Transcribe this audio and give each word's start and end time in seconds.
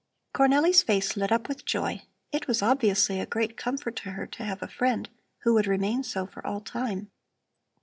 Cornelli's 0.33 0.81
face 0.81 1.15
lit 1.15 1.31
up 1.31 1.47
with 1.47 1.63
joy. 1.63 2.01
It 2.31 2.47
was 2.47 2.63
obviously 2.63 3.19
a 3.19 3.27
great 3.27 3.55
comfort 3.55 3.95
to 3.97 4.09
her 4.13 4.25
to 4.25 4.43
have 4.43 4.63
a 4.63 4.67
friend 4.67 5.07
who 5.43 5.53
would 5.53 5.67
remain 5.67 6.01
so 6.01 6.25
for 6.25 6.43
all 6.43 6.59
time. 6.61 7.11